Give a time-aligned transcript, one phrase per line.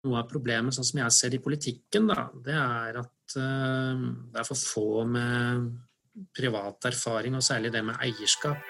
[0.00, 4.04] Noe av problemet, sånn som jeg ser det i politikken, da, det er at uh,
[4.32, 5.66] det er for få med
[6.32, 8.62] privat erfaring, og særlig det med eierskap.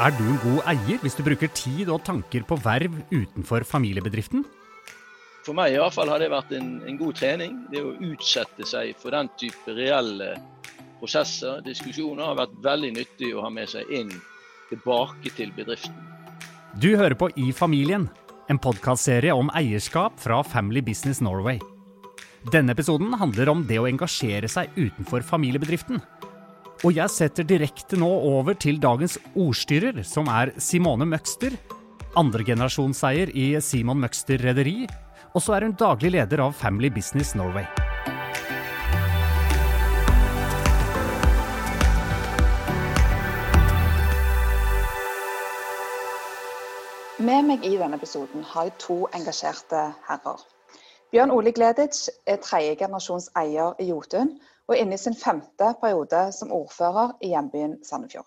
[0.00, 4.46] Er du en god eier hvis du bruker tid og tanker på verv utenfor familiebedriften?
[5.44, 7.60] For meg i hvert fall har det vært en, en god trening.
[7.68, 10.32] Det å utsette seg for den type reelle
[11.02, 14.16] prosesser, diskusjoner, har vært veldig nyttig å ha med seg inn
[14.70, 16.08] tilbake til bedriften.
[16.80, 18.08] Du hører på I familien,
[18.52, 21.60] en podkastserie om eierskap fra Family Business Norway.
[22.52, 26.02] Denne episoden handler om det å engasjere seg utenfor familiebedriften.
[26.82, 31.56] Og jeg setter direkte nå over til dagens ordstyrer, som er Simone Møgster.
[32.18, 34.82] Andregenerasjonseier i Simon Møgster Rederi.
[35.32, 37.64] Og så er hun daglig leder av Family Business Norway.
[47.22, 50.40] Med meg i denne episoden har jeg to engasjerte herrer.
[51.14, 54.32] Bjørn Ole Gleditsch er tredje generasjons eier i Jotun,
[54.66, 58.26] og er inne i sin femte periode som ordfører i hjembyen Sandefjord.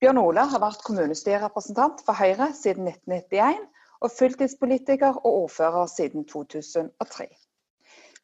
[0.00, 3.60] Bjørn Ole har vært kommunestyrerepresentant for Høyre siden 1991,
[4.00, 7.28] og fulltidspolitiker og ordfører siden 2003.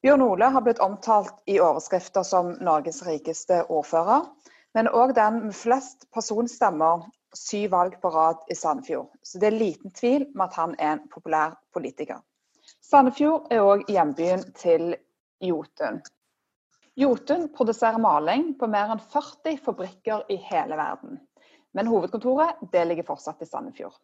[0.00, 4.24] Bjørn Ole har blitt omtalt i overskrifter som Norges rikeste ordfører,
[4.72, 9.58] men òg den med flest personstemmer syv valg på rad i Sandefjord, så det er
[9.58, 12.20] liten tvil om at han er en populær politiker.
[12.82, 14.94] Sandefjord er òg hjembyen til
[15.42, 16.00] Jotun.
[16.98, 21.20] Jotun produserer maling på mer enn 40 fabrikker i hele verden,
[21.72, 23.96] men hovedkontoret det ligger fortsatt i Sandefjord.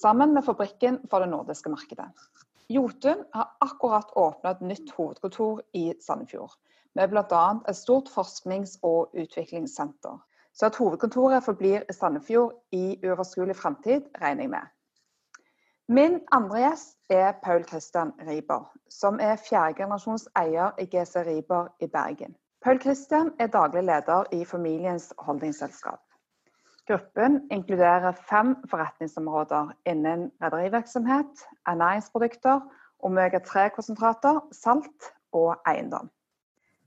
[0.00, 2.06] Sammen med fabrikken for det nordiske markedet.
[2.70, 6.54] Jotun har akkurat åpnet et nytt hovedkontor i Sandefjord,
[6.94, 7.42] med bl.a.
[7.68, 10.22] et stort forsknings- og utviklingssenter
[10.54, 14.70] så at hovedkontoret forblir i Sandefjord i uoverskuelig fremtid, regner jeg med.
[15.88, 21.86] Min andre gjest er Paul Christian Riiber, som er fjerdegenerasjons eier i GC Riiber i
[21.86, 22.36] Bergen.
[22.64, 26.00] Paul Christian er daglig leder i familiens holdningsselskap.
[26.88, 32.60] Gruppen inkluderer fem forretningsområder innen rederivirksomhet, ernæringsprodukter,
[33.04, 36.10] omega-3-konsentrater, salt og eiendom.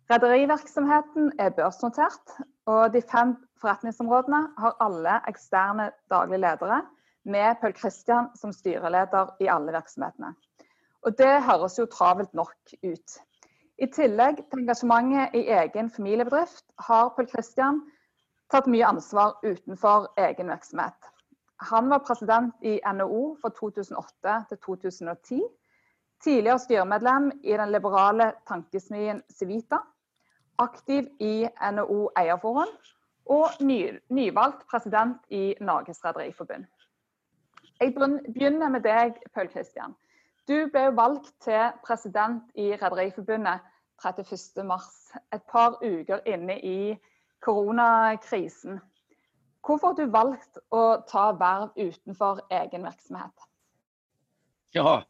[0.10, 6.82] Rederivirksomheten er børsnotert, og de fem forretningsområdene har alle eksterne daglige ledere,
[7.28, 10.30] med Paul Christian som styreleder i alle virksomhetene.
[11.04, 13.18] Og det høres jo travelt nok ut.
[13.78, 17.82] I tillegg til engasjementet i egen familiebedrift, har Paul Christian
[18.52, 21.12] tatt mye ansvar utenfor egen virksomhet.
[21.68, 25.42] Han var president i NHO fra 2008 til 2010.
[26.24, 29.84] Tidligere styremedlem i den liberale tankesmien Civita
[30.58, 32.72] aktiv i NHO Eierforum
[33.26, 36.66] og ny, nyvalgt president i Norges Rederiforbund.
[37.80, 39.94] Jeg begynner med deg, Paul Christian.
[40.48, 43.60] Du ble valgt til president i Rederiforbundet
[44.06, 44.78] 31.3,
[45.34, 46.96] et par uker inne i
[47.42, 48.80] koronakrisen.
[49.66, 53.48] Hvorfor har du valgt å ta verv utenfor egen virksomhet?
[54.76, 55.02] Ja,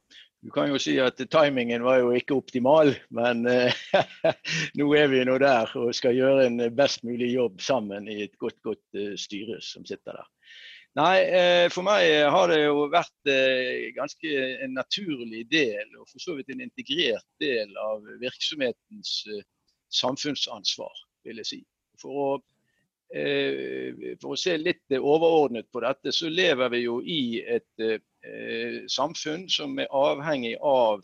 [0.45, 3.73] du kan jo si at timingen var jo ikke optimal, men eh,
[4.77, 8.37] nå er vi nå der og skal gjøre en best mulig jobb sammen i et
[8.37, 10.27] godt, godt uh, styre som sitter der.
[10.97, 14.31] Nei, eh, for meg har det jo vært eh, ganske
[14.65, 19.43] en naturlig del, og for så vidt en integrert del av virksomhetens eh,
[19.93, 21.59] samfunnsansvar, vil jeg si.
[22.01, 22.31] For å,
[23.13, 27.99] eh, for å se litt overordnet på dette, så lever vi jo i et Eh,
[28.91, 31.03] samfunn som er avhengig av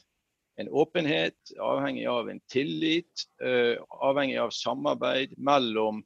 [0.61, 6.03] en åpenhet, avhengig av en tillit, eh, avhengig av samarbeid mellom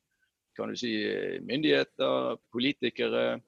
[0.75, 0.93] si,
[1.41, 3.41] myndigheter, politikere,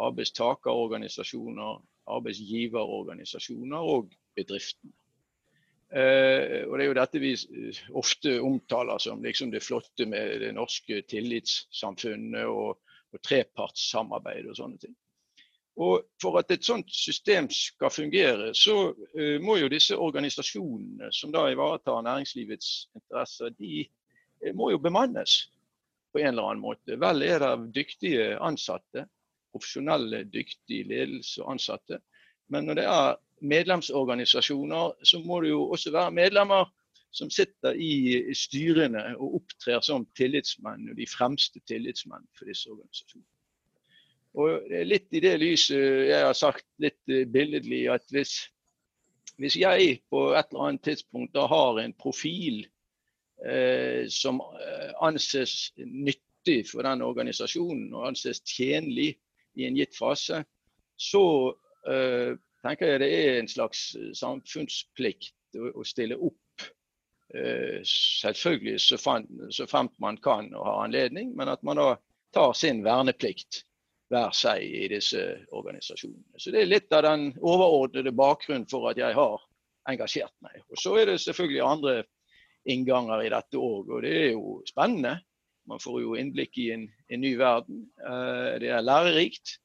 [0.00, 1.78] arbeidstakerorganisasjoner,
[2.10, 4.92] arbeidsgiverorganisasjoner og bedriftene.
[5.90, 7.32] Og Det er jo dette vi
[7.98, 12.78] ofte omtaler som liksom det flotte med det norske tillitssamfunnet og,
[13.10, 14.94] og trepartssamarbeid og sånne ting.
[15.80, 21.32] Og For at et sånt system skal fungere, så uh, må jo disse organisasjonene som
[21.32, 23.86] da ivaretar næringslivets interesser, de
[24.44, 25.38] uh, må jo bemannes
[26.12, 26.98] på en eller annen måte.
[27.00, 29.06] Vel er det dyktige ansatte,
[29.54, 32.00] profesjonelle, dyktige ledelse og ansatte.
[32.50, 36.68] Men når det er medlemsorganisasjoner, så må det jo også være medlemmer
[37.10, 43.26] som sitter i styrene og opptrer som tillitsmenn, og de fremste tillitsmenn for disse organisasjonene.
[44.38, 48.36] Og er litt i det lyset jeg har sagt litt eh, billedlig at hvis,
[49.42, 52.62] hvis jeg på et eller annet tidspunkt da har en profil
[53.42, 59.16] eh, som eh, anses nyttig for den organisasjonen og anses tjenlig
[59.58, 60.44] i en gitt fase,
[61.00, 61.24] så
[61.90, 66.68] eh, tenker jeg det er en slags samfunnsplikt å, å stille opp.
[67.34, 69.00] Eh, selvfølgelig så,
[69.50, 71.88] så fremt man kan og har anledning, men at man da
[72.34, 73.64] tar sin verneplikt
[74.10, 75.22] hver seg i disse
[75.54, 76.38] organisasjonene.
[76.38, 79.38] Så Det er litt av den overordnede bakgrunnen for at jeg har
[79.90, 80.62] engasjert meg.
[80.68, 81.94] Og Så er det selvfølgelig andre
[82.66, 85.20] innganger i dette òg, og det er jo spennende.
[85.70, 87.84] Man får jo innblikk i en, en ny verden.
[88.02, 89.58] Eh, det er lærerikt.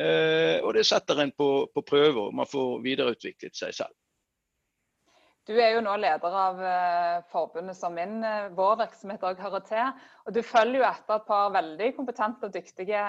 [0.00, 3.94] Eh, og det setter en på, på prøve, og man får videreutviklet seg selv.
[5.46, 8.20] Du er jo nå leder av uh, forbundet som min,
[8.54, 10.04] vår virksomhet òg hører til.
[10.26, 13.00] Og du følger jo etter et par veldig kompetente og dyktige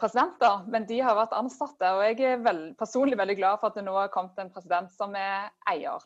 [0.00, 0.64] presidenter.
[0.70, 3.86] Men de har vært ansatte, og jeg er vel, personlig veldig glad for at det
[3.86, 6.04] nå har kommet en president som er eier.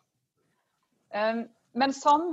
[1.14, 1.46] Um,
[1.78, 2.32] men som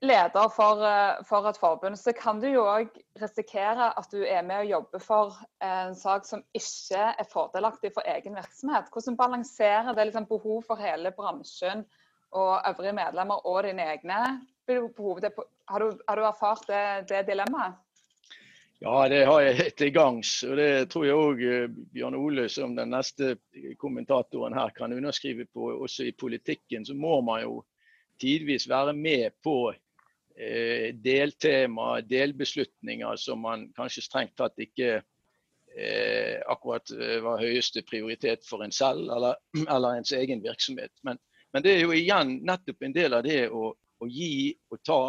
[0.00, 0.82] leder for,
[1.26, 5.02] for, et forbund, så kan du jo òg risikere at du er med og jobber
[5.02, 8.90] for en sak som ikke er fordelaktig for egen virksomhet.
[8.92, 11.82] Hvordan balanserer det liksom behov for hele bransjen
[12.30, 14.22] og øvrige medlemmer og dine egne?
[14.68, 17.78] Har du, har du erfart det, det, dilemmaet?
[18.78, 20.42] Ja, det har jeg til gangs.
[20.46, 23.34] Og det tror jeg òg eh, Bjørn Ole, som den neste
[23.80, 25.72] kommentatoren her, kan underskrive på.
[25.82, 27.60] Også i politikken så må man jo
[28.22, 36.94] tidvis være med på eh, deltema, delbeslutninger som man kanskje strengt tatt ikke eh, akkurat
[36.94, 39.42] eh, var høyeste prioritet for en selv eller,
[39.74, 40.94] eller ens egen virksomhet.
[41.02, 41.18] Men
[41.52, 45.02] men det er jo igjen nettopp en del av det å, å gi og ta.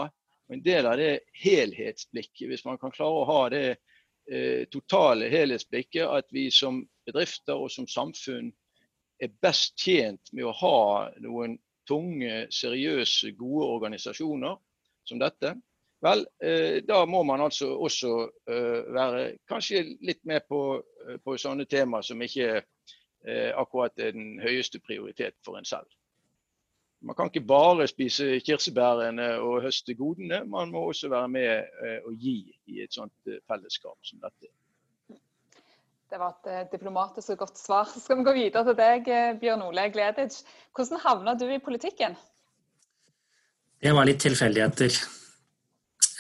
[0.50, 1.12] Og en del av det
[1.44, 2.48] helhetsblikket.
[2.50, 7.72] Hvis man kan klare å ha det eh, totale helhetsblikket, at vi som bedrifter og
[7.74, 8.50] som samfunn
[9.20, 10.80] er best tjent med å ha
[11.22, 11.58] noen
[11.90, 14.58] tunge, seriøse, gode organisasjoner
[15.10, 15.56] som dette,
[16.06, 18.12] vel, eh, da må man altså også
[18.50, 22.64] eh, være kanskje litt med på, eh, på sånne temaer som ikke
[23.60, 25.90] akkurat er den høyeste prioritet for en selv.
[27.00, 31.52] Man kan ikke bare spise kirsebærene og høste godene, man må også være med
[31.86, 34.52] eh, og gi i et sånt eh, fellesskap som dette.
[36.10, 37.88] Det var et eh, diplomatisk og godt svar.
[37.88, 39.08] Så skal vi gå videre til deg,
[39.40, 40.44] Bjørn Ole Gleditsch.
[40.76, 42.20] Hvordan havna du i politikken?
[43.80, 45.00] Det var litt tilfeldigheter.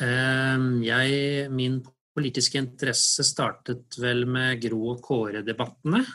[0.05, 1.81] Ehm, jeg, min
[2.15, 6.05] politiske interesse startet vel med Gro og Kåre-debattene.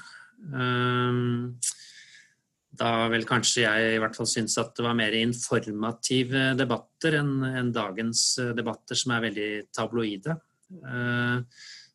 [2.74, 7.36] Da vel kanskje jeg i hvert fall syns at det var mer informative debatter enn
[7.46, 10.34] en dagens eh, debatter som er veldig tabloide.
[10.74, 11.36] Eh,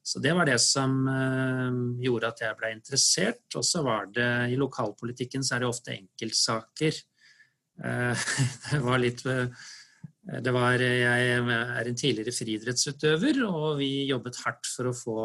[0.09, 3.43] så det var det som eh, gjorde at jeg ble interessert.
[3.59, 7.05] Og så var det i lokalpolitikken så er det ofte enkeltsaker.
[7.79, 14.89] Det var litt det var, Jeg er en tidligere friidrettsutøver, og vi jobbet hardt for
[14.89, 15.15] å få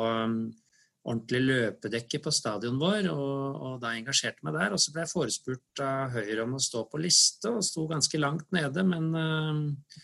[1.05, 4.75] ordentlig løpedekke på stadion vår, og, og, da engasjerte meg der.
[4.75, 8.21] Og så ble jeg forespurt av Høyre om å stå på liste, og sto ganske
[8.21, 9.99] langt nede, men uh,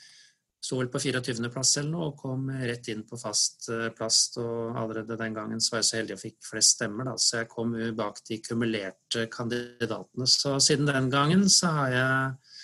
[0.60, 4.22] sto vel på 24.-plass eller noe, og kom rett inn på fast uh, plass.
[4.42, 7.42] Og allerede den gangen så var jeg så heldig og fikk flest stemmer, da, så
[7.42, 10.28] jeg kom bak de kumulerte kandidatene.
[10.28, 12.58] Så siden den gangen så har jeg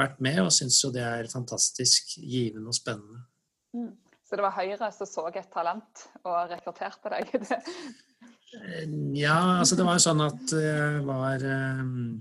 [0.00, 3.26] vært med, og syns jo det er fantastisk givende og spennende.
[3.76, 3.92] Mm.
[4.32, 7.34] Så det var Høyre som så et talent og rekrutterte deg?
[9.26, 12.14] ja, altså det var sånn at jeg var um,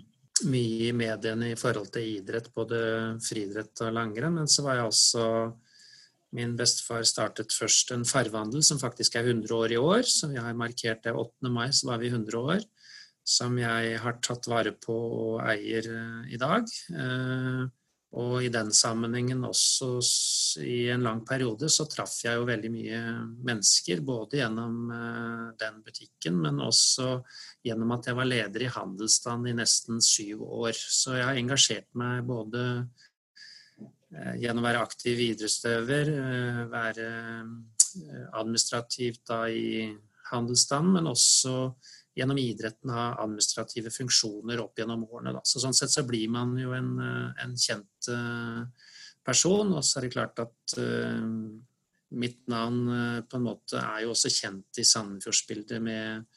[0.51, 2.81] mye i mediene i forhold til idrett, både
[3.23, 4.41] friidrett og langrenn.
[4.41, 5.25] Men så var jeg også
[6.35, 10.03] Min bestefar startet først en farvehandel som faktisk er 100 år i år.
[10.03, 11.47] Så vi har markert det 8.
[11.47, 12.67] mai, så var vi 100 år.
[13.23, 15.87] Som jeg har tatt vare på og eier
[16.27, 16.67] i dag.
[16.91, 17.71] Uh,
[18.11, 19.93] og i den sammenhengen også
[20.67, 22.99] i en lang periode så traff jeg jo veldig mye
[23.47, 24.01] mennesker.
[24.03, 27.21] Både gjennom eh, den butikken, men også
[27.63, 30.75] gjennom at jeg var leder i handelsstand i nesten syv år.
[30.75, 32.65] Så jeg har engasjert meg både
[33.79, 37.09] eh, gjennom å være aktiv idrettsutøver, eh, være
[38.35, 39.87] administrativt da i
[40.33, 41.55] handelsstand, men også
[42.15, 45.35] gjennom idretten ha administrative funksjoner opp gjennom årene.
[45.37, 45.43] Da.
[45.47, 48.65] Så sånn sett så blir man jo en, eh, en kjent uh,
[49.25, 49.71] person.
[49.77, 51.23] Og så er det klart at uh,
[52.11, 56.27] mitt navn uh, på en måte er jo også kjent i Sandefjordsbildet med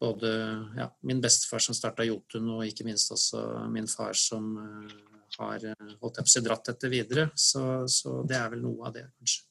[0.00, 0.30] både
[0.76, 4.50] ja, min bestefar som starta Jotun, og ikke minst også min far som
[5.38, 5.62] har
[6.02, 7.28] holdt jeg på å dratt dette videre.
[7.38, 9.46] Så, så det er vel noe av det, kanskje.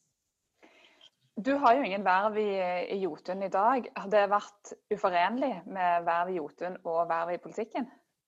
[1.33, 2.51] Du har jo ingen verv i,
[2.93, 3.87] i Jotun i dag.
[3.97, 7.87] Har det vært uforenlig med verv i Jotun og verv i politikken?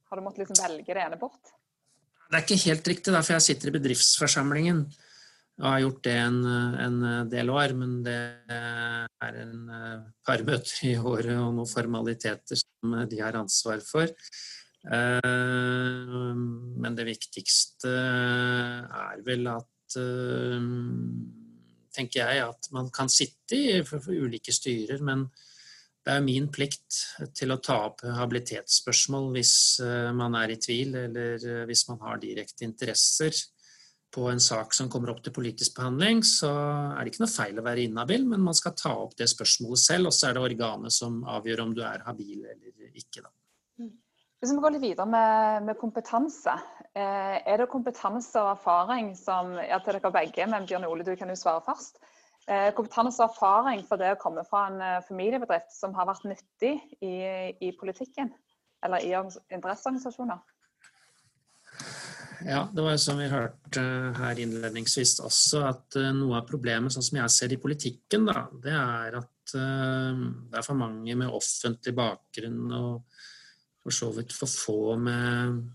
[0.09, 1.53] Har du måttet liksom velge det ene bort?
[2.25, 4.79] Det er ikke helt riktig, da, for jeg sitter i bedriftsforsamlingen.
[5.55, 6.39] Jeg har gjort det en,
[6.81, 6.97] en,
[7.31, 8.17] del år, men det
[8.51, 9.69] er en
[10.25, 14.11] par møter i året og noen formaliteter som de har ansvar for.
[16.81, 19.97] Men det viktigste er vel at
[21.95, 25.25] tenker jeg at man kan sitte i for, ulike styrer, men
[26.05, 26.99] det er min plikt
[27.33, 32.01] til å ta opp habilitetsspørsmål hvis eh, man er i tvil, eller eh, hvis man
[32.05, 33.33] har direkte interesser
[34.15, 36.51] på en sak som kommer opp til politisk behandling, så
[36.93, 39.81] er det ikke noe feil å være inhabil, men man skal ta opp det spørsmålet
[39.81, 43.25] selv, og så er det organet som avgjør om du er habil eller ikke.
[43.25, 43.31] Da.
[43.81, 43.91] Mm.
[44.39, 46.55] Hvis vi går litt videre med, med kompetanse.
[46.95, 51.11] Eh, er det kompetanse og erfaring som ja, til dere begge, men Bjørn Ole, du
[51.19, 51.99] kan jo svare først.
[52.47, 56.23] Eh, kompetanse og erfaring for det å komme fra en eh, familiebedrift som har vært
[56.29, 57.15] nyttig i,
[57.59, 58.31] i politikken
[58.85, 60.39] eller i interesseorganisasjoner?
[62.45, 63.83] Ja, det var som vi hørte
[64.15, 68.45] her innledningsvis også, at noe av problemet, sånn som jeg ser det i politikken, da,
[68.63, 73.17] det er at det er for mange med offentlig bakgrunn og
[73.83, 75.65] for så vidt for få med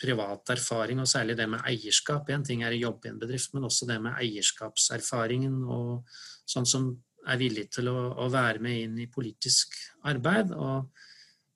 [0.00, 2.30] privat erfaring, og særlig det med eierskap.
[2.30, 6.16] En ting er å jobbe i en bedrift, men også det med eierskapserfaringen og
[6.48, 6.88] sånn som
[7.28, 9.76] er villig til å, å være med inn i politisk
[10.08, 10.54] arbeid.
[10.56, 10.88] og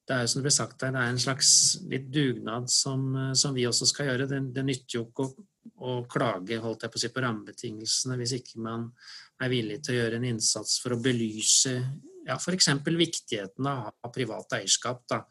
[0.03, 1.51] det er jo som det ble sagt der, det er en slags
[1.89, 3.05] litt dugnad som,
[3.39, 4.27] som vi også skal gjøre.
[4.31, 5.45] Det, det nytter jo ikke å,
[5.87, 8.89] å, klage holdt jeg på å si, på rammebetingelsene hvis ikke man
[9.43, 11.77] er villig til å gjøre en innsats for å belyse
[12.27, 12.69] ja, f.eks.
[12.85, 15.07] viktigheten av privat eierskap.
[15.11, 15.23] da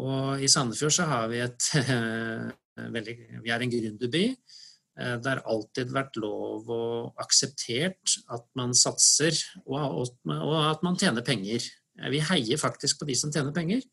[0.00, 1.68] og i Sandefjord så har vi et
[2.96, 4.24] veldig Vi er en gründerby.
[5.00, 11.24] Eh, det har alltid vært lov og akseptert at man satser og at man tjener
[11.24, 11.64] penger.
[11.98, 13.84] Eh, vi heier faktisk på de som tjener penger.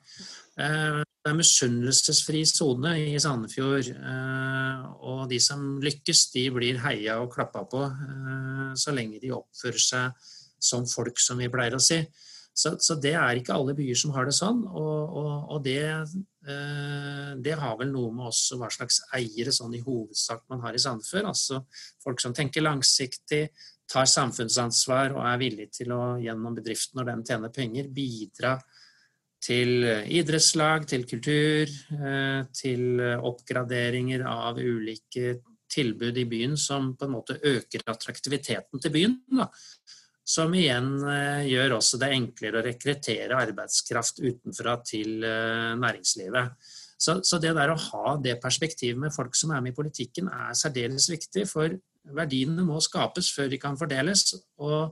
[0.59, 3.91] Eh, det er misunnelsesfri sone i Sandefjord.
[5.03, 7.81] Og de som lykkes, de blir heia og klappa på
[8.79, 10.29] så lenge de oppfører seg
[10.63, 11.99] som folk, som vi pleier å si.
[12.53, 14.65] Så, så, det er ikke alle byer som har det sånn.
[14.67, 19.77] Og, og, og det, eh, det, har vel noe med også hva slags eiere sånn
[19.77, 21.29] i hovedsak man har i Sandefjord.
[21.31, 21.61] Altså
[22.03, 23.45] folk som tenker langsiktig,
[23.89, 28.57] tar samfunnsansvar og er villig til å gjennom bedriften når den tjener penger, bidra
[29.39, 29.87] til
[30.19, 35.37] idrettslag, til kultur, eh, til oppgraderinger av ulike
[35.69, 39.15] tilbud i byen som på en måte øker attraktiviteten til byen.
[39.39, 39.47] Da.
[40.29, 46.53] Som igjen eh, gjør også det enklere å rekruttere arbeidskraft utenfra til eh, næringslivet.
[46.99, 50.27] Så, så, det der å ha det perspektivet med folk som er med i politikken,
[50.29, 51.47] er særdeles viktig.
[51.49, 51.73] For
[52.15, 54.25] verdiene må skapes før de kan fordeles.
[54.61, 54.91] Og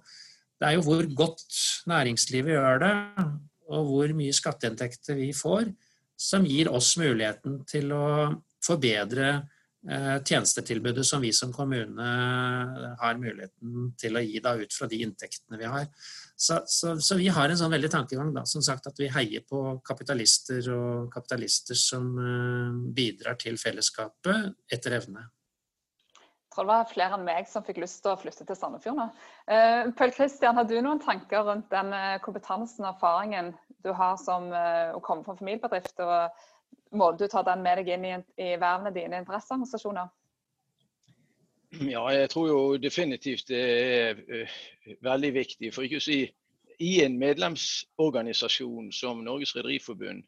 [0.57, 1.43] det er jo hvor godt
[1.91, 2.93] næringslivet gjør det,
[3.67, 5.69] og hvor mye skatteinntekter vi får,
[6.17, 8.07] som gir oss muligheten til å
[8.65, 9.35] forbedre
[9.87, 12.07] tjenestetilbudet som vi som kommune
[12.99, 15.87] har muligheten til å gi da, ut fra de inntektene vi har.
[16.39, 19.41] Så, så, så vi har en sånn veldig tankegang da, som sagt at vi heier
[19.49, 25.23] på kapitalister og kapitalister som uh, bidrar til fellesskapet etter evne.
[26.21, 28.99] Jeg tror det var flere enn meg som fikk lyst til å flytte til Sandefjord
[28.99, 29.07] nå.
[29.49, 31.89] Uh, Pøl Kristian, har du noen tanker rundt den
[32.21, 35.97] kompetansen og erfaringen du har som uh, å komme fra familiebedrift?
[36.05, 36.45] og
[36.91, 38.13] må du ta den med deg inn i,
[38.43, 40.09] i vervene dine interesseorganisasjoner?
[41.83, 44.57] Ja, jeg tror jo definitivt det er uh,
[45.03, 45.71] veldig viktig.
[45.75, 46.21] For ikke å si
[46.79, 50.23] i en medlemsorganisasjon som Norges Rederiforbund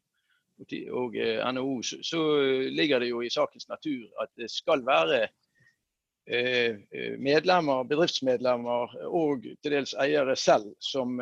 [0.91, 2.23] og uh, NHO, så,
[2.75, 6.75] ligger det jo i sakens natur at det skal være uh,
[7.23, 11.21] medlemmer, bedriftsmedlemmer og til dels eiere selv som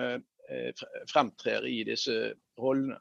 [1.11, 2.13] fremtrer i disse
[2.55, 2.95] rollene.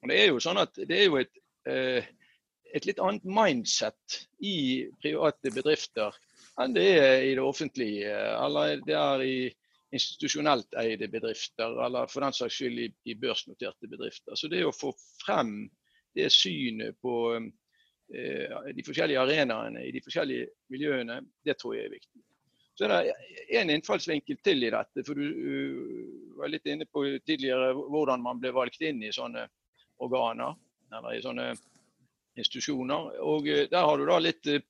[0.00, 4.16] Og det er jo sånn at det er jo et Eh, et litt annet mindset
[4.44, 6.16] i private bedrifter
[6.60, 8.14] enn det er i det offentlige.
[8.14, 9.36] Eller det er i
[9.94, 14.34] institusjonelt eide bedrifter, eller for den saks skyld i, i børsnoterte bedrifter.
[14.38, 14.92] Så det å få
[15.22, 15.68] frem
[16.14, 21.94] det synet på eh, de forskjellige arenaene i de forskjellige miljøene, det tror jeg er
[21.94, 22.24] viktig.
[22.74, 25.04] Så er det en innfallsvinkel til i dette.
[25.06, 29.44] for Du uh, var litt inne på tidligere hvordan man ble valgt inn i sånne
[30.02, 30.56] organer
[30.98, 31.52] eller i sånne
[32.38, 33.20] institusjoner.
[33.22, 34.64] Og eh, der har du da litt eh,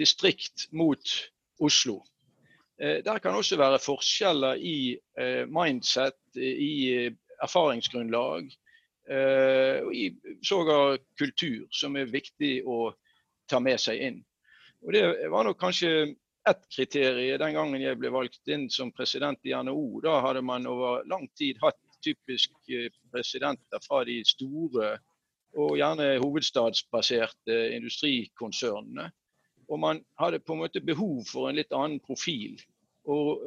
[0.00, 1.12] distrikt mot
[1.60, 2.00] Oslo.
[2.80, 4.96] Eh, der kan også være forskjeller i
[5.50, 7.10] mindset, i
[7.40, 8.50] erfaringsgrunnlag
[9.10, 10.04] og i
[10.46, 12.92] sågar kultur, som er viktig å
[13.50, 14.20] ta med seg inn.
[14.86, 16.14] Og Det var nok kanskje
[16.48, 20.00] ett kriterium den gangen jeg ble valgt inn som president i NHO.
[20.04, 22.54] Da hadde man over lang tid hatt typisk
[23.10, 24.94] presidenter fra de store
[25.58, 29.10] og gjerne hovedstadsbaserte industrikonsernene.
[29.70, 32.58] og man hadde på en måte behov for en litt annen profil.
[33.06, 33.46] Og,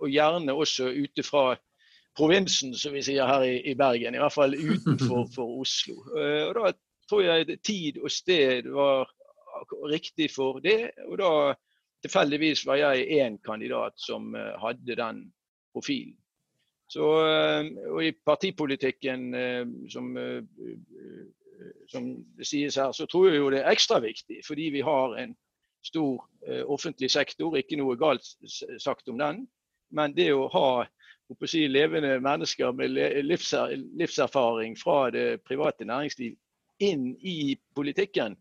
[0.00, 1.56] og gjerne også ute fra
[2.16, 4.14] provinsen, som vi sier her i, i Bergen.
[4.14, 5.96] I hvert fall utenfor Oslo.
[6.14, 6.70] Og da
[7.10, 9.10] tror jeg tid og sted var
[9.90, 10.92] riktig for det.
[11.08, 11.32] Og da
[12.02, 15.24] tilfeldigvis var jeg én kandidat som eh, hadde den
[15.72, 16.16] profilen.
[16.88, 20.16] Så, eh, og i partipolitikken, eh, som,
[21.88, 24.40] som, det sies her, så tror jeg jo det er ekstra viktig.
[24.46, 25.36] Fordi vi har en
[25.84, 26.24] stor
[26.68, 28.24] offentlig sektor, ikke noe galt
[28.82, 29.44] sagt om den.
[29.94, 30.70] Men det å ha
[31.46, 32.96] si, levende mennesker med
[34.00, 36.34] livserfaring fra det private næringsliv
[36.84, 38.36] inn i politikken,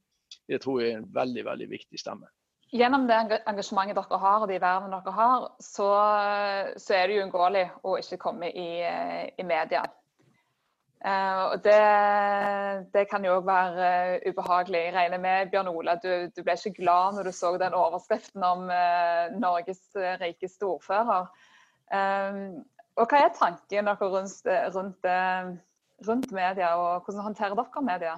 [0.48, 2.30] det tror jeg er en veldig, veldig viktig stemme.
[2.76, 3.16] Gjennom det
[3.48, 5.88] engasjementet dere har og de vervene dere har, så,
[6.76, 9.86] så er det uunngåelig å ikke komme i, i media.
[11.06, 11.82] Uh, og det,
[12.94, 14.80] det, kan jo òg være uh, ubehagelig.
[14.88, 18.44] Jeg regner med, Bjørn Ola, du, du, ble ikke glad når du så den overskriften
[18.44, 19.84] om uh, Norges
[20.24, 21.30] rikeste ordfører.
[22.98, 25.12] og hva er tanken dere rundt, rundt,
[26.08, 28.18] rundt media, og hvordan håndterer dere media?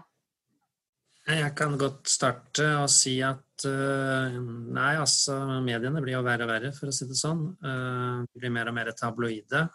[1.30, 4.34] Jeg kan godt starte og si at uh,
[4.74, 7.44] nei, altså mediene blir jo verre og verre, for å si det sånn.
[7.62, 9.68] Uh, de blir mer og mer tabloide.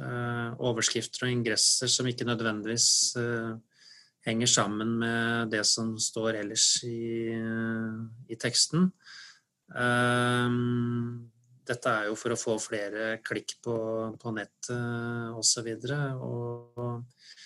[0.00, 2.88] Uh, overskrifter og ingresser som ikke nødvendigvis
[4.26, 7.28] henger sammen med det som står ellers i,
[8.32, 8.88] i teksten.
[11.68, 13.76] dette er jo for å få flere klikk på,
[14.18, 15.68] på nettet osv.
[15.76, 17.04] Og, og
[17.36, 17.45] Eh,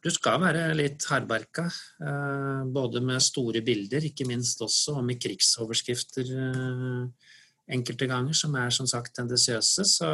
[0.00, 1.66] du skal være litt hardbarka,
[2.00, 7.32] eh, både med store bilder, ikke minst også, og med krigsoverskrifter eh,
[7.76, 9.84] enkelte ganger, som er som sagt tendensiøse.
[9.84, 10.10] Så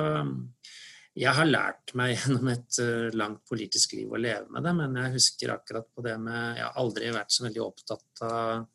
[1.17, 2.81] jeg har lært meg gjennom et
[3.17, 6.67] langt politisk liv å leve med det, men jeg husker akkurat på det med Jeg
[6.67, 8.67] har aldri vært så veldig opptatt av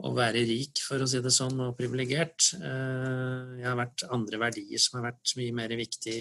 [0.00, 2.54] å være rik, for å si det sånn, og privilegert.
[2.56, 6.20] Jeg har vært andre verdier som har vært mye mer viktig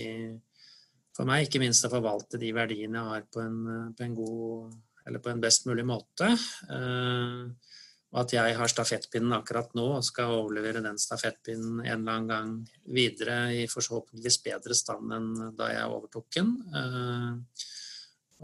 [1.19, 3.57] for meg, ikke minst å forvalte de verdiene jeg har på en,
[3.91, 4.77] på en god
[5.09, 6.29] eller på en best mulig måte.
[6.71, 7.73] Eh,
[8.09, 12.29] og at jeg har stafettpinnen akkurat nå og skal overlevere den stafettpinnen en eller annen
[12.29, 12.53] gang
[12.95, 15.27] videre i forhåpentligvis bedre stand enn
[15.59, 16.53] da jeg overtok den.
[16.71, 17.65] Eh,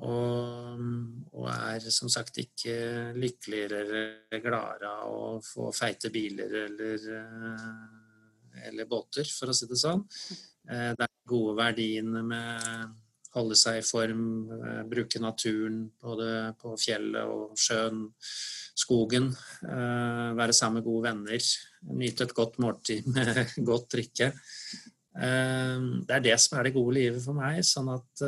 [0.06, 0.82] og,
[1.32, 2.76] og, er som sagt ikke
[3.16, 9.72] lykkeligere eller gladere av å få feite biler eller, eh, eller båter, for å si
[9.72, 10.04] det sånn.
[10.70, 12.94] Eh, det er gode verdiene med
[13.36, 14.26] holde seg i form,
[14.56, 18.08] eh, bruke naturen både på fjellet og sjøen,
[18.76, 19.30] skogen.
[19.64, 21.50] Eh, være sammen med gode venner.
[21.96, 24.32] Nyte et godt måltid med godt drikke.
[25.16, 27.62] Det er det som er det gode livet for meg.
[27.64, 28.24] sånn at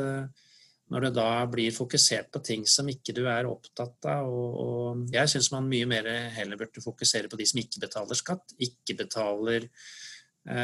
[0.88, 5.28] når du da blir fokusert på ting som ikke du er opptatt av og, Jeg
[5.28, 9.68] syns man mye mer heller burde fokusere på de som ikke betaler skatt, ikke betaler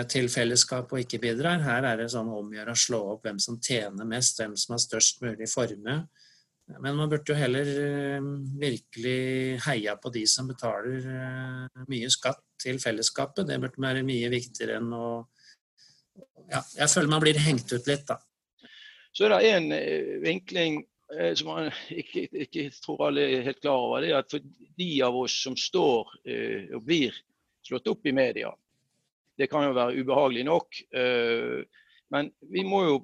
[0.09, 1.61] til fellesskapet og ikke bidrar.
[1.61, 4.81] Her er det sånn omgjøre å slå opp hvem som tjener mest, hvem som har
[4.81, 5.99] størst mulig formue.
[6.67, 8.27] Men man burde jo heller eh,
[8.61, 13.45] virkelig heia på de som betaler eh, mye skatt til fellesskapet.
[13.51, 15.09] Det burde være mye viktigere enn å
[16.45, 18.19] Ja, jeg føler man blir hengt ut litt, da.
[19.15, 19.69] Så er det en
[20.25, 20.83] vinkling
[21.39, 21.71] som man
[22.01, 24.03] ikke, ikke, tror alle er helt klar over.
[24.03, 26.13] Det er at for de av oss som står
[26.75, 27.17] og blir
[27.65, 28.51] slått opp i media,
[29.39, 30.81] det kan jo være ubehagelig nok.
[30.95, 31.65] Eh,
[32.15, 32.97] men vi må jo,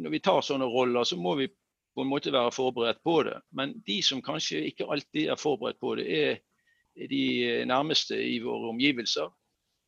[0.00, 1.48] når vi tar sånne roller, så må vi
[1.94, 3.38] på en måte være forberedt på det.
[3.54, 8.70] Men de som kanskje ikke alltid er forberedt på det, er de nærmeste i våre
[8.70, 9.30] omgivelser.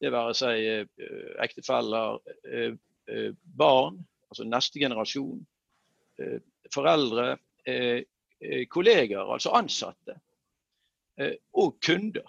[0.02, 2.18] Det være seg eh, ektefeller,
[2.50, 5.38] eh, barn, altså neste generasjon,
[6.74, 7.36] foreldre,
[8.72, 10.16] kolleger, altså ansatte,
[11.54, 12.24] og kunder.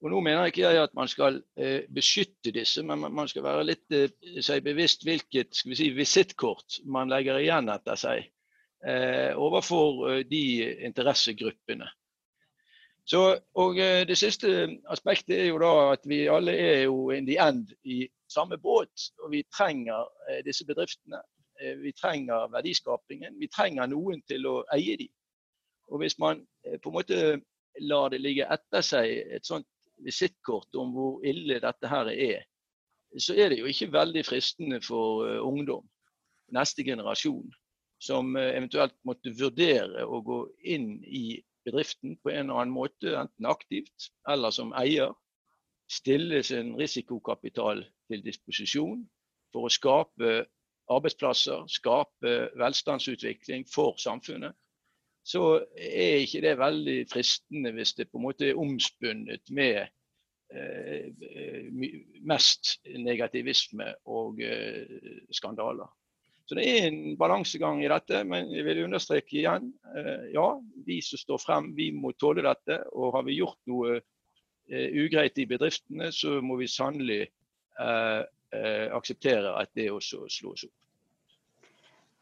[0.00, 3.66] Og Nå mener ikke jeg at man skal eh, beskytte disse, men man skal være
[3.68, 8.22] litt eh, bevisst hvilket skal vi si, visittkort man legger igjen etter seg
[8.86, 10.44] eh, overfor eh, de
[10.88, 11.88] interessegruppene.
[13.04, 13.20] Så,
[13.60, 17.36] og eh, Det siste aspektet er jo da at vi alle er jo in the
[17.36, 19.10] end i samme båt.
[19.20, 21.20] Og vi trenger eh, disse bedriftene.
[21.76, 23.34] vi trenger verdiskapingen.
[23.36, 25.10] Vi trenger noen til å eie dem.
[25.92, 26.40] Og hvis man
[26.80, 27.18] på en måte
[27.84, 29.66] lar det ligge etter seg et sånt
[30.04, 32.44] visittkort om hvor ille dette her er,
[33.18, 35.86] så er det jo ikke veldig fristende for uh, ungdom,
[36.54, 37.48] neste generasjon,
[38.02, 43.16] som uh, eventuelt måtte vurdere å gå inn i bedriften på en eller annen måte,
[43.18, 45.12] enten aktivt eller som eier.
[45.90, 49.02] Stille sin risikokapital til disposisjon
[49.50, 50.44] for å skape
[50.90, 54.54] arbeidsplasser, skape velstandsutvikling for samfunnet.
[55.22, 59.82] Så er ikke det veldig fristende hvis det på en måte er omspunnet med
[60.54, 61.10] eh,
[62.26, 65.00] mest negativisme og eh,
[65.36, 65.90] skandaler.
[66.50, 69.68] Så det er en balansegang i dette, men jeg vil understreke igjen.
[69.94, 70.48] Eh, ja,
[70.86, 72.80] vi som står frem, vi må tåle dette.
[72.90, 78.22] Og har vi gjort noe eh, ugreit i bedriftene, så må vi sannelig eh,
[78.56, 80.74] eh, akseptere at det også slås opp.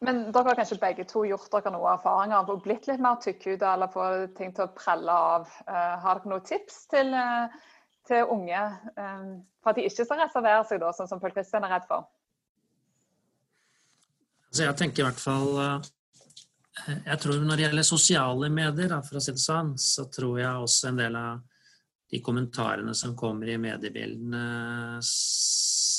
[0.06, 3.72] Men dere har kanskje begge to gjort dere noen erfaringer og blitt litt mer tykkhuda
[3.74, 4.04] eller få
[4.38, 5.48] ting til å prelle av.
[5.66, 7.50] Uh, har dere noen tips til, uh,
[8.06, 8.62] til unge
[8.94, 11.88] um, for at de ikke skal reservere seg, da, sånn som Pøl Kristian er redd
[11.90, 12.06] for?
[14.54, 15.82] Så jeg tenker i hvert fall
[16.94, 20.62] Jeg tror når det gjelder sosiale medier, for å si det sånn, så tror jeg
[20.62, 21.42] også en del av
[22.08, 24.44] de kommentarene som kommer i mediebildene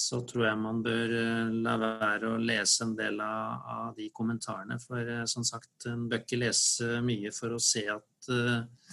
[0.10, 4.08] så tror jeg man bør eh, la være å lese en del av, av de
[4.16, 4.80] kommentarene.
[4.82, 8.90] For eh, som sagt, en bør ikke lese mye for å se at, uh,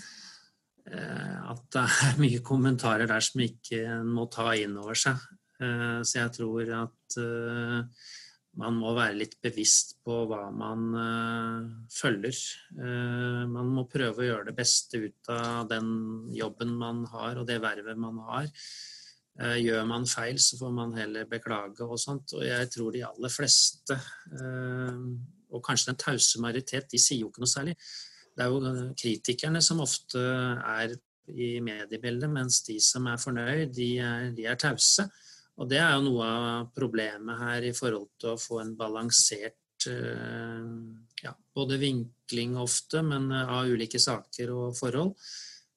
[1.53, 5.25] at det er mye kommentarer der som ikke en må ta inn over seg.
[5.57, 7.15] Så jeg tror at
[8.61, 10.83] man må være litt bevisst på hva man
[11.89, 12.37] følger.
[13.49, 15.89] man må prøve å gjøre det beste ut av den
[16.37, 18.53] jobben man har og det vervet man har.
[19.37, 22.33] Eh, gjør man feil, så får man heller beklage og sånt.
[22.39, 23.99] Og jeg tror de aller fleste,
[24.33, 25.03] eh,
[25.53, 27.77] og kanskje den tause majoritet, de sier jo ikke noe særlig.
[28.37, 30.97] Det er jo kritikerne som ofte er
[31.29, 35.05] i mediebildet, mens de som er fornøyd, de er, de er tause.
[35.57, 39.89] Og det er jo noe av problemet her i forhold til å få en balansert
[39.89, 40.65] eh,
[41.25, 45.13] ja, både vinkling ofte, men av ulike saker og forhold.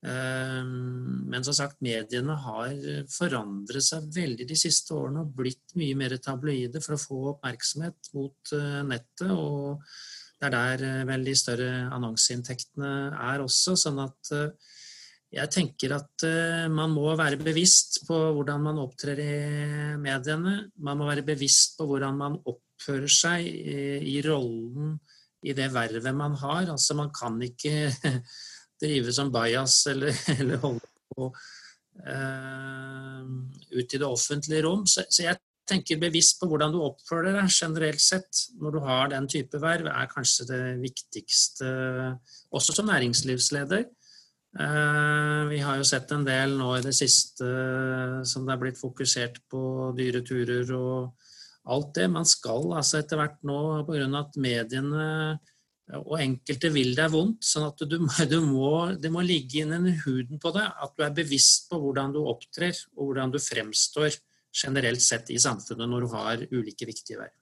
[0.08, 2.72] Ehm, men som sagt, mediene har
[3.12, 8.12] forandret seg veldig de siste årene og blitt mye mer tabloide for å få oppmerksomhet
[8.16, 9.28] mot eh, nettet.
[9.34, 9.84] Og
[10.40, 13.76] det er der eh, vel de større annonseinntektene er også.
[13.80, 14.78] Sånn at eh,
[15.36, 16.24] jeg tenker at
[16.74, 19.34] man må være bevisst på hvordan man opptrer i
[20.02, 20.56] mediene.
[20.82, 24.96] Man må være bevisst på hvordan man oppfører seg i rollen
[25.46, 26.72] i det vervet man har.
[26.74, 27.92] Altså man kan ikke
[28.82, 31.30] drive som bajas eller, eller holde på
[32.08, 33.22] uh,
[33.76, 34.86] ut i det offentlige rom.
[34.88, 35.40] Så, så, jeg
[35.70, 39.86] tenker bevisst på hvordan du oppfører deg generelt sett når du har den type verv,
[39.92, 41.70] er kanskje det viktigste,
[42.50, 43.86] også som næringslivsleder.
[44.58, 47.46] Uh, vi har jo sett en del nå i det siste
[48.26, 49.62] som det er blitt fokusert på
[49.98, 51.28] dyre turer og
[51.70, 52.08] alt det.
[52.10, 54.10] Man skal altså etter hvert nå, pga.
[54.24, 55.06] at mediene
[55.98, 57.44] og enkelte vil deg vondt.
[57.46, 57.98] sånn at du,
[58.30, 58.72] du må,
[59.02, 62.22] Det må ligge inn i huden på deg at du er bevisst på hvordan du
[62.22, 64.14] opptrer og hvordan du fremstår
[64.54, 67.36] generelt sett i samfunnet når du har ulike viktige verv.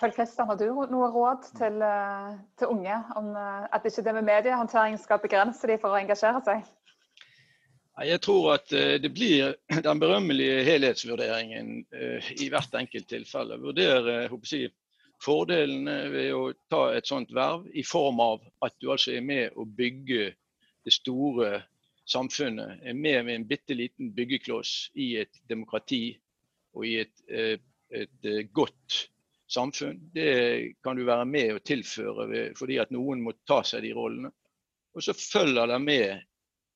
[0.00, 4.14] Følg Kristian, har du noe råd til, eh, til, unge om eh, at ikke det
[4.16, 6.62] med mediehåndtering skal begrense dem for å engasjere seg?
[8.08, 11.82] Jeg tror at eh, det blir den berømmelige helhetsvurderingen
[12.40, 13.60] i hvert enkelt tilfelle.
[13.60, 14.72] Vurdere jeg,
[15.20, 19.56] fordelene ved å ta et sånt verv, i form av at du altså er med
[19.56, 20.30] å bygge
[20.84, 21.60] det store
[22.08, 22.80] samfunnet.
[22.82, 26.18] Er med med en bitte liten byggekloss i et demokrati
[26.74, 29.10] og i et, eh, et, et eh, godt
[29.50, 30.00] samfunn.
[30.14, 34.32] Det kan du være med å tilføre fordi at noen må ta seg de rollene.
[34.94, 36.06] Og så følger det med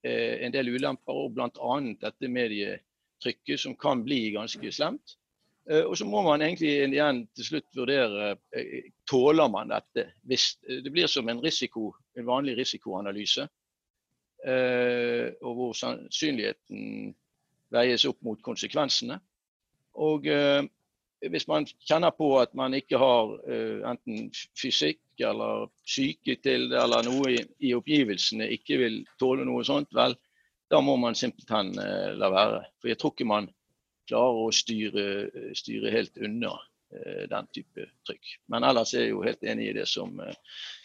[0.06, 1.76] eh, en del ulemper, og bl.a.
[2.02, 5.16] dette medietrykket, som kan bli ganske slemt.
[5.70, 10.10] Eh, og så må man egentlig igjen til slutt vurdere eh, tåler man dette.
[10.28, 13.48] Hvis eh, det blir som en, risiko, en vanlig risikoanalyse,
[14.44, 17.14] og hvor sannsynligheten
[17.72, 19.16] veies opp mot konsekvensene.
[20.04, 20.26] Og
[21.32, 23.32] hvis man kjenner på at man ikke har
[23.88, 24.26] enten
[24.60, 30.12] fysikk eller syke til det, eller noe i oppgivelsene ikke vil tåle noe sånt, vel,
[30.68, 31.72] da må man simpelthen
[32.20, 32.60] la være.
[32.82, 33.48] For jeg tror ikke man
[34.08, 35.04] klarer å styre,
[35.56, 36.52] styre helt unna
[36.94, 38.32] eh, den type trykk.
[38.52, 40.32] Men ellers er jeg jo helt enig i det som uh,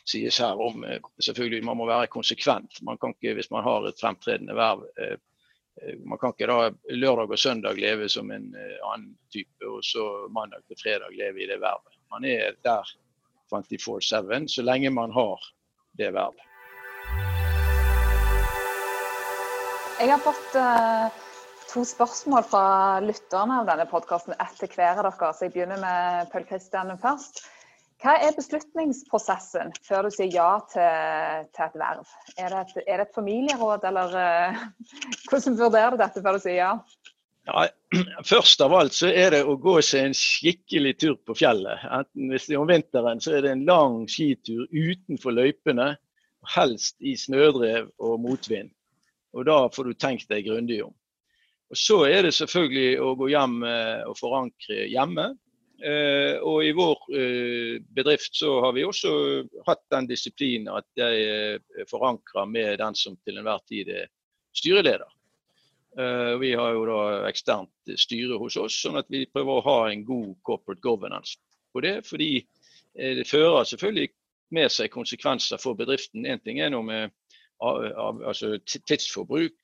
[0.08, 0.86] sies her om
[1.22, 2.82] selvfølgelig Man må være konsekvent.
[2.82, 4.88] Man kan ikke, Hvis man har et fremtredende verv
[6.04, 10.66] Man kan ikke da lørdag og søndag leve som en annen type, og så mandag
[10.68, 11.96] til fredag leve i det vervet.
[12.12, 12.84] Man er der
[13.54, 15.40] 24-7 så lenge man har
[15.96, 16.44] det vervet.
[20.00, 20.54] Jeg har fått
[21.70, 22.66] to spørsmål fra
[23.04, 25.32] lytterne av denne podkasten etter hver av dere.
[25.36, 27.44] Så jeg begynner med Pøl Kristian først.
[28.00, 32.14] Hva er beslutningsprosessen før du sier ja til, til et verv?
[32.40, 34.62] Er det et, er det et, familieråd, eller uh,
[35.30, 36.72] hvordan vurderer du dette før du sier ja?
[37.50, 37.66] Ja,
[38.32, 41.84] først av alt så er det å gå seg en skikkelig tur på fjellet.
[41.92, 45.92] Enten hvis det er om vinteren så er det en lang skitur utenfor løypene.
[46.56, 48.72] Helst i snødrev og motvind.
[49.36, 50.96] Og da får du tenkt deg grundig om.
[51.70, 55.28] Og Så er det selvfølgelig å gå hjem eh, og forankre hjemme.
[55.80, 59.12] Eh, og i vår eh, bedrift så har vi også
[59.68, 64.10] hatt den disiplinen at jeg forankrer med den som til enhver tid er
[64.58, 65.08] styreleder.
[66.40, 70.04] Vi har jo da eksternt styre hos oss, sånn at vi prøver å ha en
[70.06, 71.40] god corporate governance
[71.74, 71.96] på det.
[72.06, 72.44] Fordi
[72.94, 74.12] det fører selvfølgelig
[74.56, 76.30] med seg konsekvenser for bedriften.
[76.30, 77.18] Én ting er noe med
[77.60, 79.58] altså tidsforbruk,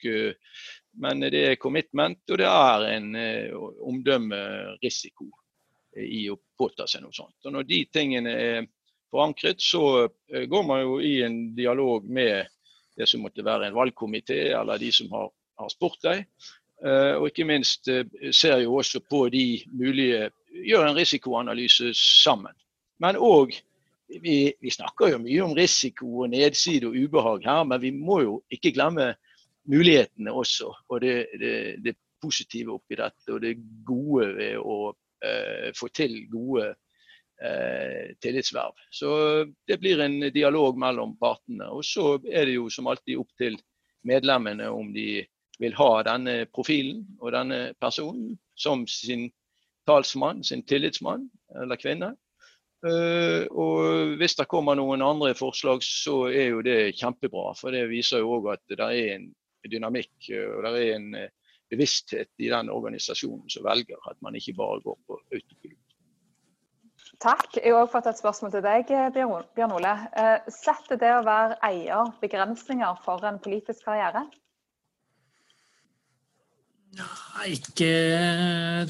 [1.02, 5.28] men det er commitment, og det er en uh, omdømmerisiko
[6.02, 7.38] i å påta seg noe sånt.
[7.46, 8.68] Og Når de tingene er
[9.12, 12.52] forankret, så uh, går man jo i en dialog med
[12.96, 15.30] det som måtte være en valgkomité, eller de som har,
[15.60, 16.26] har spurt deg.
[16.84, 17.88] Uh, og ikke minst
[18.36, 22.54] ser jo også på de mulige Gjør en risikoanalyse sammen.
[23.04, 23.52] Men òg
[24.08, 28.22] vi, vi, snakker jo mye om risiko og nedside og ubehag her, men vi må
[28.22, 29.10] jo ikke glemme
[29.72, 30.72] mulighetene også.
[30.90, 33.52] Og det, det, det, positive oppi dette, og det
[33.86, 34.78] gode ved å
[35.22, 36.72] eh, få til gode
[37.44, 38.80] eh, tillitsverv.
[38.90, 39.10] Så
[39.68, 41.68] det blir en dialog mellom partene.
[41.70, 43.60] Og så er det jo som alltid opp til
[44.10, 45.22] medlemmene om de
[45.62, 49.28] vil ha denne profilen og denne personen som sin
[49.86, 51.30] talsmann, sin tillitsmann
[51.62, 52.16] eller -kvinne.
[52.86, 57.54] Uh, og Hvis det kommer noen andre forslag, så er jo det kjempebra.
[57.58, 59.34] For det viser jo òg at det er en
[59.72, 61.34] dynamikk eh, og det er en eh,
[61.72, 65.82] bevissthet i den organisasjonen som velger at man ikke bare går på autopilot.
[67.22, 67.58] Takk.
[67.62, 69.94] Jeg har fått et spørsmål til deg, eh, Bjørn Ole.
[70.52, 74.26] Setter det å være eier begrensninger for en politisk karriere?
[76.96, 77.88] Nei, ikke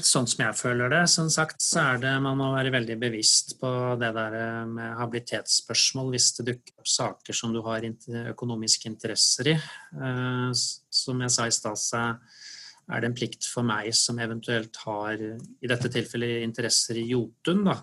[0.04, 1.02] sånn som jeg føler det.
[1.10, 4.36] Som sagt så er det man må være veldig bevisst på det der
[4.70, 9.56] med habilitetsspørsmål hvis det dukker opp saker som du har økonomiske interesser i.
[9.56, 12.04] Eh, som jeg sa i stad, så
[12.86, 17.66] er det en plikt for meg som eventuelt har, i dette tilfellet, interesser i Jotun,
[17.66, 17.80] da.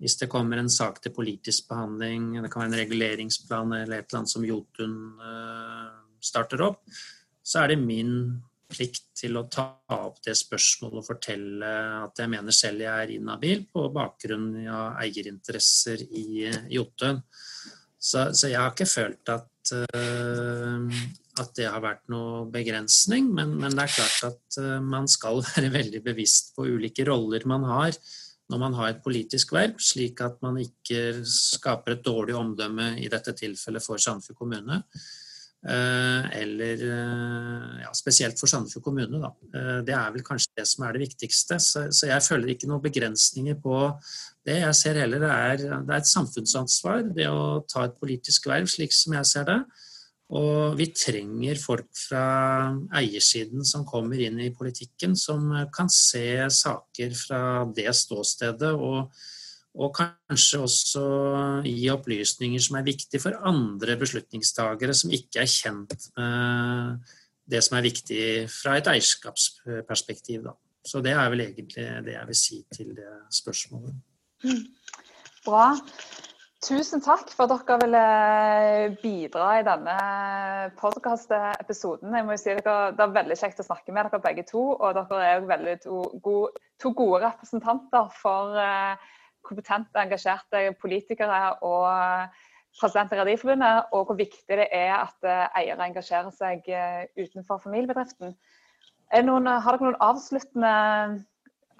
[0.00, 4.06] Hvis det kommer en sak til politisk behandling, det kan være en reguleringsplan eller et
[4.08, 5.90] eller annet som Jotun eh,
[6.24, 6.86] starter opp,
[7.44, 8.14] så er det min
[8.70, 11.70] plikt til å ta opp det spørsmålet og fortelle
[12.06, 17.20] at jeg mener selv jeg er inhabil på bakgrunn av eierinteresser i Jotun.
[18.00, 21.02] Så, så, jeg har ikke følt at, uh,
[21.42, 25.42] at det har vært noe begrensning, men, men det er klart at uh, man skal
[25.50, 27.92] være veldig bevisst på ulike roller man har
[28.50, 33.06] når man har et politisk verv, slik at man ikke skaper et dårlig omdømme, i
[33.12, 34.80] dette tilfellet for Sandefjord kommune.
[35.60, 39.20] Eh, eller eh, ja, spesielt for Sandefjord kommune.
[39.20, 39.30] Da.
[39.52, 41.58] Eh, det er vel kanskje det som er det viktigste.
[41.60, 43.82] Så, jeg føler ikke noen begrensninger på
[44.46, 44.62] det.
[44.62, 48.70] Jeg ser heller det er, det er et samfunnsansvar det å ta et politisk verv,
[48.72, 49.60] slik som jeg ser det.
[50.30, 52.24] Og vi trenger folk fra
[52.96, 57.42] eiersiden som kommer inn i politikken, som kan se saker fra
[57.74, 58.72] det ståstedet.
[58.78, 59.10] og
[59.78, 61.04] og kanskje også
[61.62, 67.12] gi opplysninger som er viktige for andre beslutningstagere som ikke er kjent med
[67.50, 70.44] det som er viktig fra et eierskapsperspektiv.
[70.46, 70.54] Da.
[70.86, 73.94] Så det er vel egentlig det jeg vil si til det spørsmålet.
[75.46, 75.72] Bra.
[76.60, 79.94] Tusen takk for at dere ville bidra i denne
[80.76, 82.12] podkast-episoden.
[82.12, 84.66] Jeg må jo si dere, Det er veldig kjekt å snakke med dere begge to.
[84.76, 89.08] Og dere er veldig to gode, to gode representanter for uh,
[89.46, 91.86] kompetente, engasjerte politikere og
[92.78, 97.60] president i Rederiforbundet, og hvor viktig det er at eh, eiere engasjerer seg eh, utenfor
[97.64, 98.34] familiebedriften.
[99.26, 100.74] Noen, har dere noen avsluttende,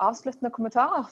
[0.03, 1.07] avsluttende kommentarer?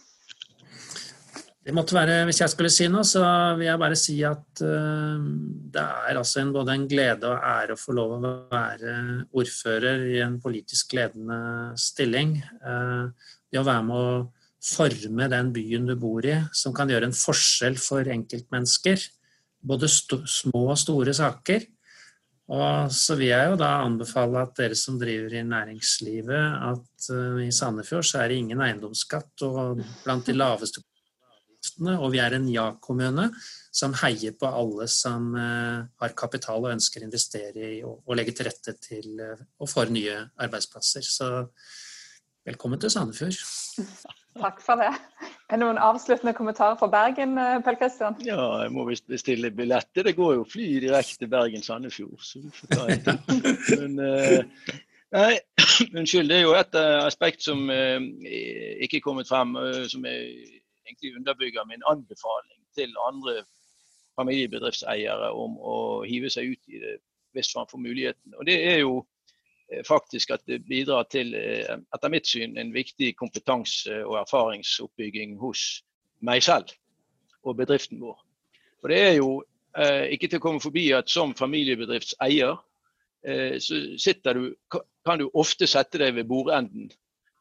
[1.68, 3.20] Det måtte være, Hvis jeg skulle si noe, så
[3.58, 5.20] vil jeg bare si at uh,
[5.68, 8.94] det er altså en, både en glede og ære å få lov å være
[9.36, 11.38] ordfører i en politisk ledende
[11.78, 12.38] stilling.
[12.64, 13.12] Uh,
[13.52, 14.08] det å være med å
[14.64, 19.02] forme den byen du bor i, som kan gjøre en forskjell for enkeltmennesker.
[19.68, 21.66] Både små og store saker.
[22.48, 27.40] Og så vil jeg jo da anbefale at dere som driver i næringslivet, at uh,
[27.44, 31.98] i Sandefjord så er det ingen eiendomsskatt og blant de laveste avgiftene.
[32.00, 33.28] Og vi er en ja-kommune
[33.78, 38.16] som heier på alle som uh, har kapital og ønsker å investere i og, og
[38.16, 41.04] legge til rette til uh, og for nye arbeidsplasser.
[41.04, 41.28] Så
[42.48, 43.36] velkommen til Sandefjord.
[44.38, 44.90] Takk for det.
[45.48, 48.16] Er det noen avsluttende kommentarer fra Bergen, eh, Pell Kristian?
[48.24, 50.06] Ja, jeg må visst bestille billetter.
[50.06, 53.08] Det går jo fly direkte Bergen-Sandefjord, så vi får ta en
[53.80, 54.76] Men uh,
[55.16, 55.38] Nei,
[55.98, 56.28] unnskyld.
[56.28, 57.98] Det er jo et uh, aspekt som uh,
[58.84, 60.24] ikke er kommet frem, uh, som er,
[60.88, 63.42] egentlig underbygger min anbefaling til andre
[64.20, 65.76] familiebedriftseiere om å
[66.08, 66.96] hive seg ut i det
[67.36, 68.36] hvis man får muligheten.
[68.40, 69.02] Og Det er jo
[69.84, 75.82] faktisk at det bidrar til, etter mitt syn, en viktig kompetanse- og erfaringsoppbygging hos
[76.24, 76.72] meg selv
[77.44, 78.16] og bedriften vår.
[78.82, 79.30] Og Det er jo
[80.08, 82.56] ikke til å komme forbi at som familiebedriftseier
[83.22, 83.74] Eh, så
[84.34, 84.54] du,
[85.04, 86.90] kan du ofte sette deg ved bordenden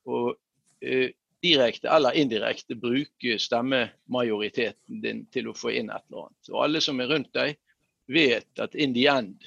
[0.10, 0.34] og
[0.82, 1.14] eh,
[1.44, 6.50] direkte eller indirekte bruke stemmemajoriteten din til å få inn et eller annet.
[6.52, 7.60] Og alle som er rundt deg,
[8.10, 9.46] vet at in the end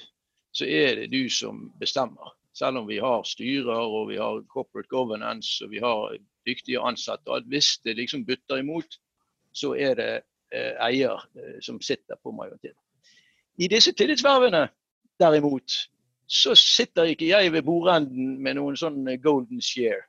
[0.55, 2.31] så er det du som bestemmer.
[2.53, 7.31] Selv om vi har styrer og vi har corporate governance og vi har dyktige ansatte.
[7.31, 8.99] at Hvis det liksom butter imot,
[9.53, 10.11] så er det
[10.51, 12.79] eh, eier eh, som sitter på majoriteten.
[13.57, 14.67] I disse tillitsvervene
[15.19, 15.71] derimot,
[16.27, 20.07] så sitter ikke jeg ved bordenden med noen sånn golden share.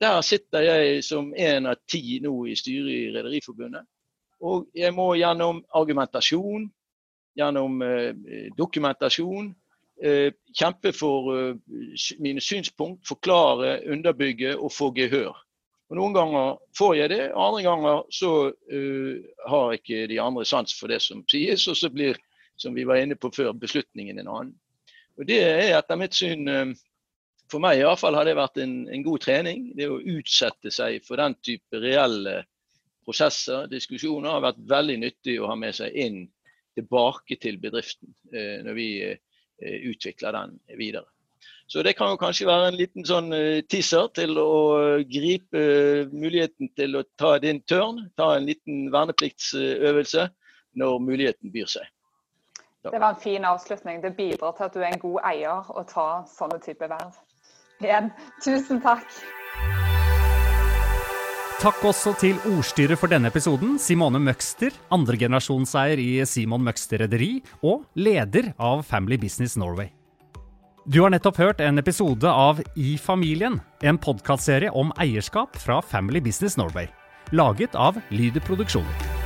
[0.00, 3.86] Der sitter jeg som en av ti nå i styret i Rederiforbundet.
[4.44, 6.68] Og jeg må gjennom argumentasjon,
[7.38, 8.12] gjennom eh,
[8.58, 9.54] dokumentasjon,
[9.98, 11.54] kjempe for eh,
[12.22, 15.36] mine synspunkt, forklare, underbygge og få gehør.
[15.88, 19.14] Og Noen ganger får jeg det, andre ganger så uh,
[19.48, 22.18] har ikke de andre sans for det som sies, og så blir,
[22.60, 24.52] som vi var inne på før, beslutningen en annen.
[25.16, 26.74] Og Det er etter mitt syn, eh,
[27.48, 29.70] for meg i hvert fall, har det vært en, en, god trening.
[29.74, 32.42] Det å utsette seg for den type reelle
[33.08, 36.26] prosesser, diskusjoner, har vært veldig nyttig å ha med seg inn
[36.76, 39.16] tilbake til bedriften eh, når vi eh,
[39.60, 41.06] utvikler den videre.
[41.68, 43.28] Så det kan jo kanskje være en liten sånn
[43.68, 44.52] teaser til å
[45.04, 45.60] gripe
[46.08, 48.06] muligheten til å ta din tørn.
[48.16, 50.30] Ta en liten vernepliktsøvelse
[50.80, 51.90] når muligheten byr seg.
[52.88, 54.02] Det var en fin avslutning.
[54.02, 57.18] Det bidrar til at du er en god eier å ta sånne type verv.
[57.84, 58.08] Igjen,
[58.44, 59.04] tusen takk.
[61.58, 67.82] Takk også til ordstyrer for denne episoden, Simone Møgster, andregenerasjonseier i Simon Møgster Rederi og
[67.98, 69.90] leder av Family Business Norway.
[70.86, 76.22] Du har nettopp hørt en episode av I familien, en podkastserie om eierskap fra Family
[76.22, 76.86] Business Norway,
[77.34, 79.17] laget av Lyder Produksjoner.